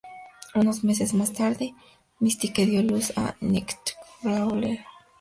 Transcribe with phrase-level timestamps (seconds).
[0.55, 1.75] Unos meses más tarde,
[2.19, 4.79] Mystique dio a luz a Nightcrawler.